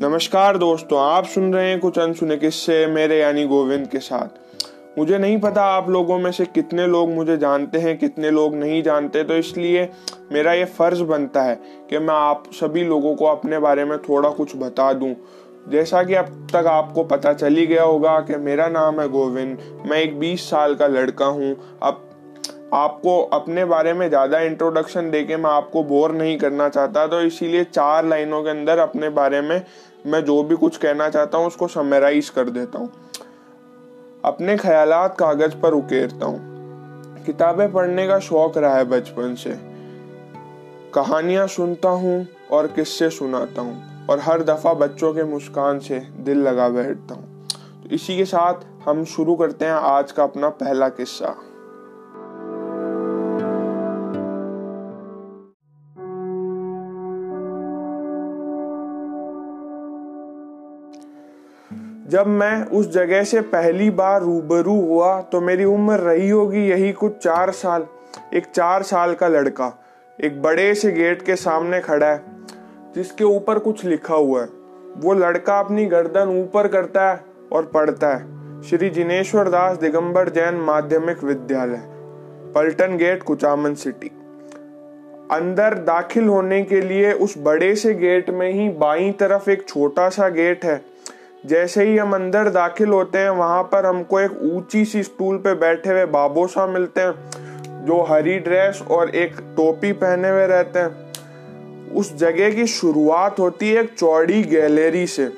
[0.00, 5.18] नमस्कार दोस्तों, आप सुन रहे हैं कुछ अनसुने किस्से मेरे यानी गोविंद के साथ। मुझे
[5.18, 9.22] नहीं पता आप लोगों में से कितने लोग मुझे जानते हैं, कितने लोग नहीं जानते
[9.24, 9.88] तो इसलिए
[10.32, 11.54] मेरा ये फ़र्ज़ बनता है
[11.90, 15.14] कि मैं आप सभी लोगों को अपने बारे में थोड़ा कुछ बता दूँ।
[15.68, 19.58] जैसा कि अब तक आपको पता चल ही गया होगा कि मेरा नाम है गोविंद,
[19.86, 22.02] मैं एक 20 साल का लड़का हूँ। अब
[22.74, 27.64] आपको अपने बारे में ज़्यादा इंट्रोडक्शन देके मैं आपको बोर नहीं करना चाहता तो इसीलिए
[27.64, 29.62] चार लाइनों के अंदर अपने बारे में
[30.06, 32.92] मैं जो भी कुछ कहना चाहता हूँ, उसको समराइज कर देता हूँ।
[34.24, 36.56] अपने ख्याल कागज़ पर उकेरता हूँ।
[37.24, 39.76] किताबें पढ़ने का शौक रहा है बचपन से।
[40.94, 46.38] कहानियाँ सुनता हूँ और किस्से सुनाता हूँ और हर दफ़ा बच्चों के मुस्कान से दिल
[46.38, 47.48] लगा बैठता हूँ।
[47.82, 48.54] तो इसी के साथ
[48.88, 51.36] हम शुरू करते हैं आज का अपना पहला किस्सा।
[62.06, 66.92] जब मैं उस जगह से पहली बार रूबरू हुआ तो मेरी उम्र रही होगी यही
[66.92, 67.86] कुछ चार साल।
[68.34, 69.72] एक चार साल का लड़का,
[70.18, 72.22] एक बड़े से गेट के सामने खड़ा है,
[72.94, 74.48] जिसके ऊपर कुछ लिखा हुआ है।
[74.96, 77.20] वो लड़का अपनी गर्दन ऊपर करता है
[77.52, 81.82] और पढ़ता है। श्री जिनेश्वर दास दिगंबर जैन माध्यमिक विद्यालय,
[82.54, 84.10] पल्टन गेट, कुचामन सिटी।
[85.32, 90.08] अंदर दाखिल होने के लिए उस बड़े से गेट में ही बाई तरफ़ एक छोटा
[90.08, 90.84] सा गेट है।
[91.46, 95.54] जैसे ही हम अंदर दाखिल होते हैं, वहाँ पर हमको एक ऊँची सी स्टूल पे
[95.54, 101.92] बैठे हुए बाबोसा मिलते हैं, जो हरी ड्रेस और एक टोपी पहने हुए रहते हैं।
[101.94, 105.30] उस जगह की शुरुआत होती है एक चौड़ी गैलरी से,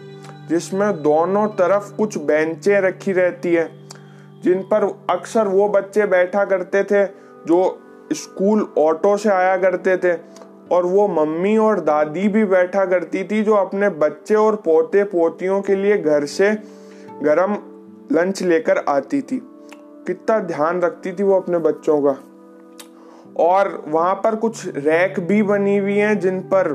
[0.48, 3.68] जिसमें दोनों तरफ़ कुछ बेंचें रखी रहती है,
[4.44, 7.78] जिन पर अक्सर वो बच्चे बैठा करते थे, जो
[8.12, 10.12] स्कूल ऑटो से आया करते थे।
[10.72, 15.60] और वो मम्मी और दादी भी बैठा करती थी जो अपने बच्चे और पोते पोतियों
[15.62, 16.50] के लिए घर से
[17.22, 17.56] गरम
[18.12, 19.40] लंच लेकर आती थी।
[20.06, 22.16] कितना ध्यान रखती थी वो अपने बच्चों का।
[23.36, 26.72] और वहाँ पर कुछ रैक भी बनी हुई हैं जिन पर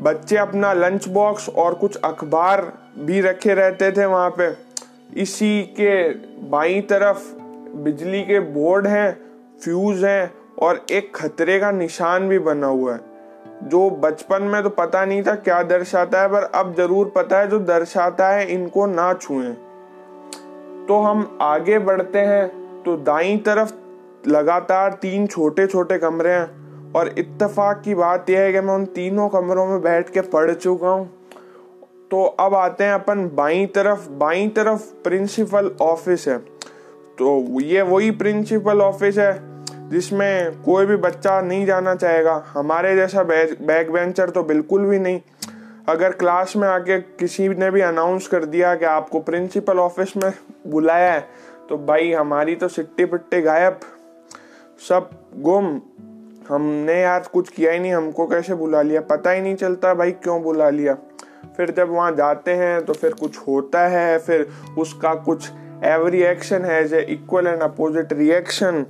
[0.00, 4.74] बच्चे अपना लंच बॉक्स और कुछ अखबार भी रखे रहते थे वहाँ पे।
[5.20, 6.08] इसी के
[6.48, 7.34] बाई तरफ़
[7.76, 9.18] बिजली के बोर्ड हैं
[9.60, 13.00] फ्यूज हैं और एक खतरे का निशान भी बना हुआ है।
[13.62, 17.48] जो बचपन में तो पता नहीं था क्या दर्शाता है, पर अब ज़रूर पता है
[17.48, 19.52] जो दर्शाता है, इनको ना छुए।
[20.88, 23.72] तो हम आगे बढ़ते हैं। तो दाई तरफ़
[24.28, 28.84] लगातार तीन छोटे छोटे कमरे हैं। और इत्तेफाक की बात यह है कि मैं उन
[28.84, 31.10] तीनों कमरों में बैठ के पढ़ चुका हूँ।
[32.10, 36.38] तो अब आते हैं अपन बाई तरफ़। बाई तरफ़ प्रिंसिपल ऑफ़िस है।
[37.18, 39.53] तो ये वही प्रिंसिपल ऑफ़िस है
[39.90, 45.20] जिसमें कोई भी बच्चा नहीं जाना चाहेगा। हमारे जैसा बैक बेंचर तो बिल्कुल भी नहीं।
[45.88, 50.30] अगर क्लास में आके किसी ने भी अनाउंस कर दिया कि आपको प्रिंसिपल ऑफ़िस में
[50.66, 51.20] बुलाया है
[51.68, 53.80] तो भाई हमारी तो सिट्टी पिट्टी गायब।
[54.88, 55.80] सब गुम।
[56.48, 59.00] हमने यार कुछ किया ही नहीं, हमको कैसे बुला लिया?
[59.00, 60.96] पता ही नहीं चलता भाई क्यों बुला लिया।
[61.56, 65.50] फिर जब वहाँ जाते हैं तो फिर कुछ होता है, फिर उसका कुछ
[65.84, 68.84] एवरी एक्शन है इक्वल एंड अपोजिट रिएक्शन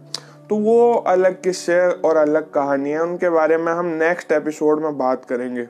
[0.50, 4.99] तो वो अलग किस्से और अलग कहानी है। उनके बारे में हम नेक्स्ट एपिसोड में
[4.99, 5.66] बात करेंगे।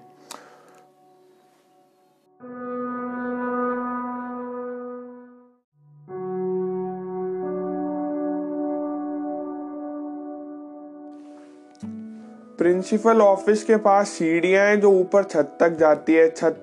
[12.59, 16.61] प्रिंसिपल ऑफ़िस के पास सीढ़ियाँ हैं जो ऊपर छत तक जाती है। छत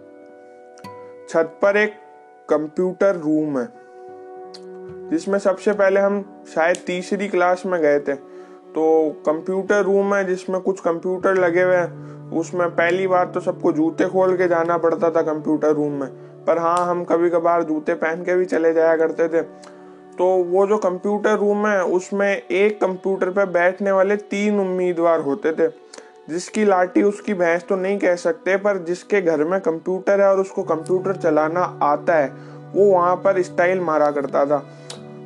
[1.30, 1.94] छत पर एक
[2.50, 3.81] कंप्यूटर रूम है।
[5.12, 8.14] जिसमें सबसे पहले हम शायद तीसरी क्लास में गए थे।
[8.72, 13.72] तो कंप्यूटर रूम है जिसमें कुछ कंप्यूटर लगे हुए हैं। उसमें पहली बार तो सबको
[13.72, 16.10] जूते खोल के जाना पड़ता था कंप्यूटर रूम में।
[16.46, 19.42] पर हाँ हम कभी कभार जूते पहन के भी चले जाया करते थे।
[20.12, 25.52] तो वो जो कंप्यूटर रूम है, उसमें एक कंप्यूटर पर बैठने वाले तीन उम्मीदवार होते
[25.52, 25.68] थे।
[26.30, 30.40] जिसकी लाठी उसकी भैंस तो नहीं कह सकते, पर जिसके घर में कंप्यूटर है और
[30.40, 32.28] उसको कंप्यूटर चलाना आता है,
[32.76, 34.66] वो वहाँ पर स्टाइल मारा करता था।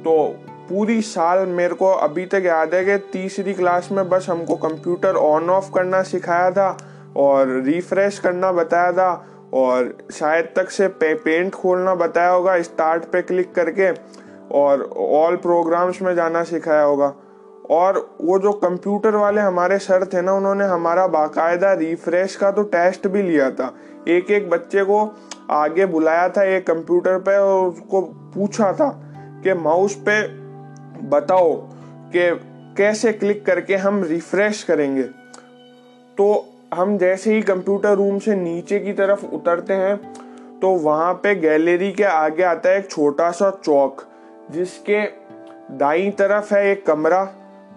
[0.06, 0.36] तो
[0.70, 5.16] पूरी साल मेरे को अभी तक याद है कि तीसरी क्लास में बस हमको कंप्यूटर
[5.16, 6.78] ऑन ऑफ़ करना सिखाया था
[7.18, 13.06] और रिफ्रेश करना बताया था और शायद तक से पे, पेंट खोलना बताया होगा स्टार्ट
[13.06, 13.90] पे क्लिक करके
[14.52, 17.14] और ऑल प्रोग्राम्स में जाना सिखाया होगा।
[17.72, 22.64] और वो जो कंप्यूटर वाले हमारे सर थे ना उन्होंने हमारा बाकायदा रिफ्रेश का तो
[22.64, 23.74] टेस्ट भी लिया था।
[24.08, 25.00] एक एक बच्चे को
[25.52, 28.02] आगे बुलाया था एक कंप्यूटर पे और उसको
[28.36, 28.90] पूछा था।
[29.46, 30.22] कि माउस पे
[31.08, 31.54] बताओ
[32.16, 32.30] कि
[32.78, 35.04] कैसे क्लिक करके हम रिफ्रेश करेंगे।
[36.18, 36.28] तो
[36.74, 39.96] हम जैसे ही कंप्यूटर रूम से नीचे की तरफ़ उतरते हैं
[40.60, 44.04] तो वहाँ पे गैलरी के आगे आता है एक छोटा सा चौक
[44.52, 45.02] जिसके
[45.78, 47.28] दाई तरफ़ है एक कमरा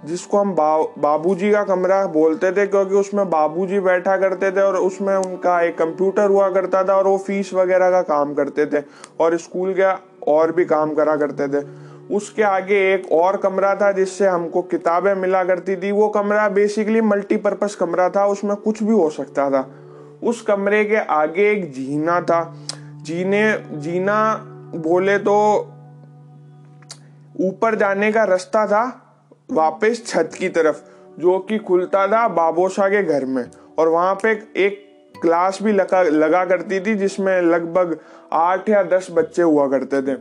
[0.04, 4.76] जिसको हम बा, बाबूजी का कमरा बोलते थे क्योंकि उसमें बाबूजी बैठा करते थे और
[4.76, 8.82] उसमें उनका एक कंप्यूटर हुआ करता था और वो फ़ीस वगैरह का काम करते थे।
[9.20, 9.92] और स्कूल के
[10.26, 15.14] और भी काम करा करते थे। उसके आगे एक और कमरा था जिससे हमको किताबें
[15.14, 19.70] मिला करती थी। वो कमरा बेसिकली मल्टीपर्पज कमरा था, उसमें कुछ भी हो सकता था।
[20.22, 22.54] उस कमरे के आगे एक जीना था।
[23.02, 24.34] जीने, जीना
[24.74, 25.54] बोले तो
[27.40, 29.04] ऊपर जाने का रास्ता था
[29.52, 30.82] वापस छत की तरफ़,
[31.20, 34.88] जो कि खुलता था बाबोशा के घर में। और वहाँ पे एक
[35.22, 37.98] क्लास भी लगा लगा करती थी, जिसमें लगभग
[38.32, 40.18] आठ या दस बच्चे हुआ करते थे।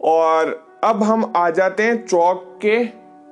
[0.00, 2.84] और अब हम आ जाते हैं चौक के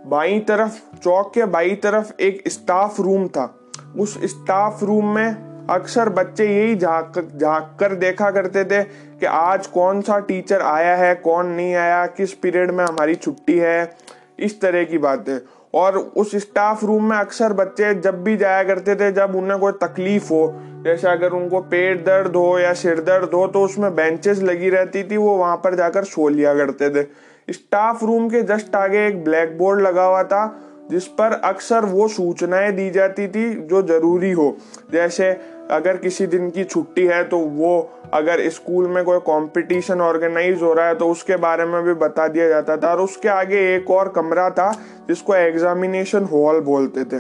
[0.06, 3.56] बाई तरफ़। चौक के बाई तरफ़ एक स्टाफ रूम था।
[3.98, 9.66] उस स्टाफ रूम में अक्सर बच्चे यही झाक झाक कर देखा करते थे कि आज
[9.66, 13.96] कौन सा टीचर आया है, कौन नहीं आया, किस पीरियड में हमारी छुट्टी है।
[14.40, 15.38] इस तरह की बातें।
[15.75, 19.72] और उस स्टाफ रूम में अक्सर बच्चे जब भी जाया करते थे, जब उन्हें कोई
[19.82, 20.52] तकलीफ़ हो,
[20.84, 25.02] जैसे अगर उनको पेट दर्द हो या सिर दर्द हो तो उसमें बेंचेस लगी रहती
[25.02, 27.06] थी, वो वहाँ पर जाकर सो लिया करते थे।
[27.48, 30.43] स्टाफ रूम के जस्ट आगे एक ब्लैक बोर्ड लगा हुआ था
[30.90, 34.56] जिस पर अक्सर वो सूचनाएँ दी जाती थी जो ज़रूरी हो।
[34.92, 35.31] जैसे,
[35.70, 40.72] अगर किसी दिन की छुट्टी है तो वो, अगर स्कूल में कोई कंपटीशन ऑर्गेनाइज हो
[40.72, 43.90] रहा है तो उसके बारे में भी बता दिया जाता था। और उसके आगे एक
[43.90, 44.72] और कमरा था
[45.08, 47.19] जिसको एग्जामिनेशन हॉल बोलते थे।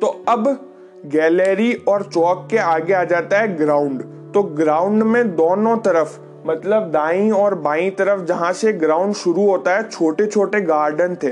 [0.00, 0.48] तो अब
[1.06, 4.02] गैलरी और चौक के आगे आ जाता है ग्राउंड
[4.34, 9.76] तो ग्राउंड में दोनों तरफ़ मतलब दाई और बाई तरफ़ जहाँ से ग्राउंड शुरू होता
[9.76, 11.30] है छोटे छोटे गार्डन थे।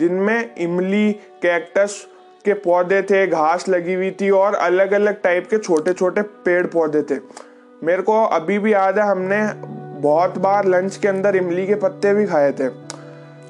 [0.00, 1.12] जिनमें इमली,
[1.42, 2.06] कैक्टस
[2.44, 6.66] के पौधे थे, घास लगी हुई थी और अलग अलग टाइप के छोटे छोटे पेड़
[6.66, 7.18] पौधे थे।
[7.84, 9.42] मेरे को अभी भी याद है, हमने
[10.00, 12.68] बहुत बार लंच के अंदर इमली के पत्ते भी खाए थे।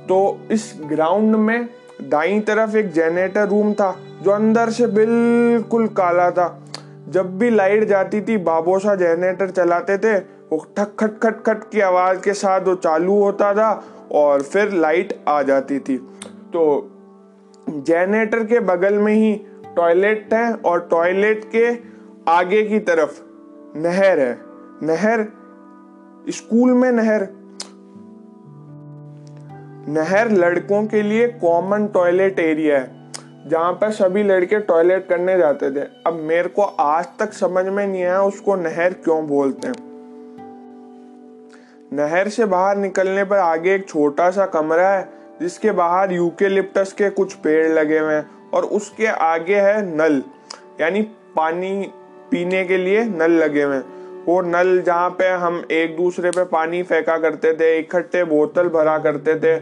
[0.08, 1.69] तो इस ग्राउंड में
[2.02, 6.62] दाई तरफ़ एक जनरेटर रूम था, जो अंदर से बिल्कुल काला था।
[7.08, 11.81] जब भी लाइट जाती थी बाबोसा जनरेटर चलाते थे, वो ठक खट खट खट की
[11.81, 15.97] आवाज़ के साथ वो चालू होता था और फिर लाइट आ जाती थी।
[16.52, 16.91] तो
[17.69, 19.35] जनरेटर के बगल में ही
[19.76, 21.67] टॉयलेट है और टॉयलेट के
[22.31, 23.20] आगे की तरफ़
[23.76, 24.38] नहर है।
[24.82, 25.26] नहर
[26.29, 27.26] स्कूल में नहर।
[29.88, 33.11] नहर लड़कों के लिए कॉमन टॉयलेट एरिया है,
[33.49, 37.87] जहाँ पर सभी लड़के टॉयलेट करने जाते थे। अब मेरे को आज तक समझ में
[37.87, 39.75] नहीं आया उसको नहर क्यों बोलते हैं।
[41.93, 47.10] नहर से बाहर निकलने पर आगे एक छोटा सा कमरा है जिसके बाहर यूकेलिप्टस के
[47.10, 50.22] कुछ पेड़ लगे हुए हैं और उसके आगे है नल,
[50.81, 51.02] यानी
[51.37, 51.90] पानी
[52.31, 56.44] पीने के लिए नल लगे हुए हैं। वो नल जहाँ पे हम एक दूसरे पे
[56.44, 59.54] पानी फेंका करते थे, इकट्ठे बोतल भरा करते थे।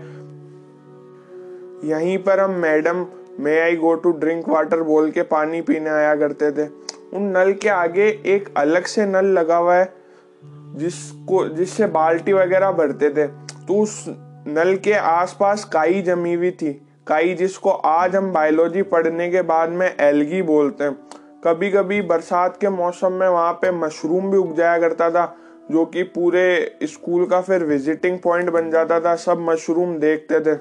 [1.89, 3.07] यहीं पर हम madam
[3.41, 6.67] may I go to drink water बोल के पानी पीने आया करते थे।
[7.17, 9.93] उन नल के आगे एक अलग से नल लगा हुआ है,
[10.75, 14.05] जिसको, जिससे बाल्टी वगैरह भरते थे। तो उस
[14.49, 19.71] नल के आसपास काई जमी हुई थी। काई जिसको आज हम बायोलॉजी पढ़ने के बाद
[19.71, 20.95] में एलगी बोलते हैं।
[21.45, 25.37] कभी कभी बरसात के मौसम में वहाँ पे मशरूम भी उग जाया करता था,
[25.71, 30.59] जो कि पूरे स्कूल का फिर विजिटिंग पॉइंट बन जाता था, सब मशरूम देखते थे।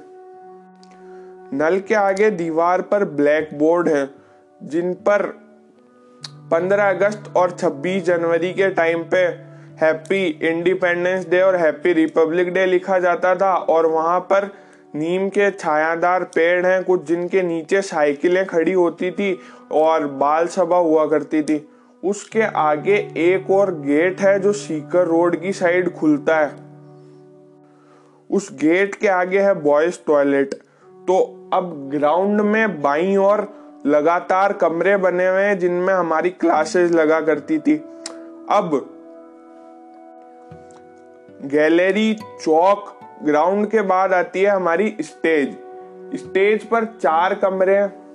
[1.55, 4.09] नल के आगे दीवार पर ब्लैक बोर्ड है,
[4.63, 5.25] जिन पर
[6.51, 9.46] 15 अगस्त और 26 जनवरी के टाइम पे
[9.81, 14.50] हैप्पी इंडिपेंडेंस डे और हैप्पी रिपब्लिक डे लिखा जाता था और वहाँ पर
[14.96, 19.39] नीम के छायादार पेड़ हैं, कुछ जिनके नीचे साइकिलें खड़ी होती थी
[19.72, 21.67] और बाल सभा हुआ करती थी।
[22.03, 26.51] उसके आगे एक और गेट है जो सीकर रोड की साइड खुलता है।
[28.29, 30.53] उस गेट के आगे है बॉयज़ टॉयलेट।
[31.07, 33.48] तो अब ग्राउंड में बाई और
[33.86, 37.75] लगातार कमरे बने हुए हैं जिनमें हमारी क्लासेस लगा करती थी।
[38.50, 38.96] अब
[41.46, 45.58] गैलरी चौक ग्राउंड के बाद आती है हमारी स्टेज।
[46.15, 48.08] स्टेज पर चार कमरे हैं।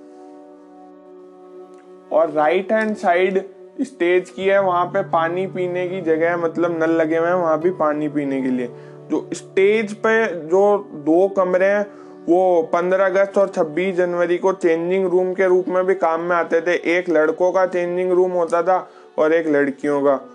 [2.13, 3.49] और राइट हैंड साइड
[3.81, 7.35] स्टेज की है। वहाँ पे पानी पीने की जगह है। मतलब नल लगे हुए हैं
[7.35, 8.67] वहाँ भी पानी पीने के लिए।
[9.11, 11.87] जो स्टेज पे जो दो कमरे हैं,
[12.29, 16.37] वो 15 अगस्त और 26 जनवरी को चेंजिंग रूम के रूप में भी काम में
[16.37, 20.29] आते थे। एक लड़कों का चेंजिंग रूम होता था और एक लड़कियों का।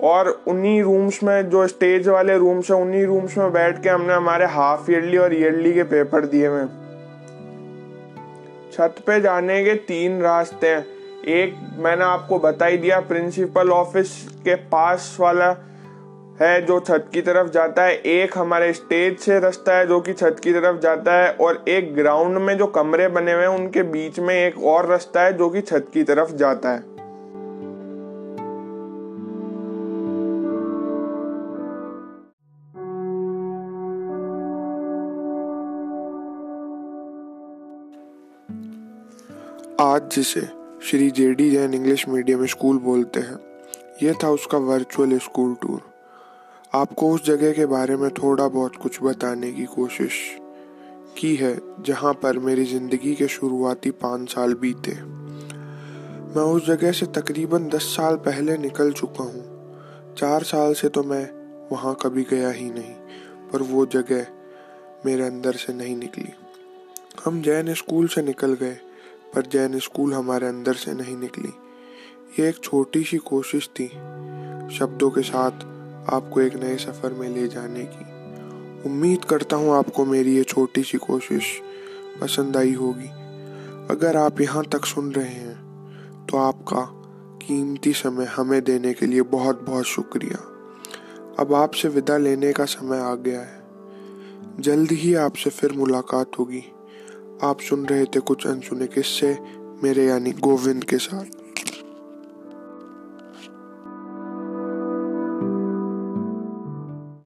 [0.00, 4.14] और उन्हीं रूम्स में, जो स्टेज वाले रूम्स हैं, उन्हीं रूम्स में बैठ के हमने
[4.14, 6.64] हमारे हाफ़ ईयरली और ईयरली के पेपर दिए हुए
[8.72, 10.86] छत पे जाने के तीन रास्ते हैं।
[11.24, 15.50] एक, मैंने आपको बता ही दिया प्रिंसिपल ऑफ़िस के पास वाला
[16.40, 20.12] है जो छत की तरफ़ जाता है। एक, हमारे स्टेज से रास्ता है जो कि
[20.12, 23.82] छत की तरफ़ जाता है और एक ग्राउंड में जो कमरे बने हुए हैं, उनके
[23.82, 26.93] बीच में एक और रास्ता है जो कि छत की तरफ़ जाता है।
[39.84, 40.40] आज जिसे
[40.82, 43.38] Shri J D Jain English medium school बोलते हैं
[44.02, 45.80] यह था उसका वर्चुअल स्कूल टूर
[46.74, 50.20] आपको उस जगह के बारे में थोड़ा बहुत कुछ बताने की कोशिश
[51.18, 57.06] की है, जहाँ पर मेरी ज़िंदगी के शुरुआती पाँच साल बीते। मैं उस जगह से
[57.12, 61.28] तकरीबन दस साल पहले निकल चुका हूँ। चार साल से तो मैं
[61.72, 62.94] वहाँ कभी गया ही नहीं,
[63.52, 64.26] पर वो जगह
[65.06, 66.32] मेरे अंदर से नहीं निकली।
[67.24, 68.76] हम जैन स्कूल से निकल गए
[69.34, 71.52] पर जैन स्कूल हमारे अंदर से नहीं निकली।
[72.38, 73.86] ये एक छोटी सी कोशिश थी,
[74.78, 75.64] शब्दों के साथ
[76.14, 78.12] आपको एक नए सफ़र में ले जाने की।
[78.88, 81.60] उम्मीद करता हूँ आपको मेरी ये छोटी सी कोशिश
[82.20, 83.08] पसंद आई होगी।
[83.90, 86.80] अगर आप यहाँ तक सुन रहे हैं तो आपका
[87.42, 90.38] कीमती समय हमें देने के लिए बहुत बहुत शुक्रिया।
[91.38, 93.62] अब आपसे विदा लेने का समय आ गया है।
[94.60, 96.64] जल्द ही आपसे फिर मुलाकात होगी।
[97.44, 99.38] आप सुन रहे थे कुछ अनसुने किस्से
[99.82, 101.33] मेरे यानी गोविंद के साथ।